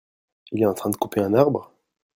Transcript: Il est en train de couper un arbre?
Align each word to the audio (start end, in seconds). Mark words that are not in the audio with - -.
Il 0.51 0.63
est 0.63 0.65
en 0.65 0.73
train 0.73 0.89
de 0.89 0.95
couper 0.95 1.21
un 1.21 1.35
arbre? 1.35 1.71